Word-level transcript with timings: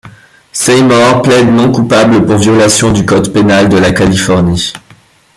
Seymore 0.51 1.21
plaide 1.21 1.53
non 1.53 1.71
coupable 1.71 2.25
pour 2.25 2.37
violation 2.37 2.91
du 2.91 3.05
code 3.05 3.31
pénal 3.31 3.69
de 3.69 3.77
la 3.77 3.91
Californie. 3.91 4.73